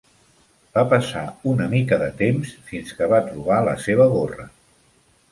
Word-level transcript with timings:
Va 0.75 0.83
passar 0.93 1.25
una 1.51 1.67
mica 1.73 1.99
de 2.03 2.07
temps 2.21 2.53
fins 2.69 2.93
que 3.01 3.09
va 3.11 3.19
trobar 3.27 3.59
la 3.67 3.75
seva 3.85 4.09
gorra. 4.15 4.47